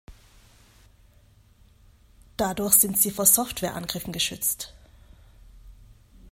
Dadurch 2.37 2.73
sind 2.73 2.97
sie 2.97 3.11
vor 3.11 3.27
Software-Angriffen 3.27 4.11
geschützt. 4.11 4.73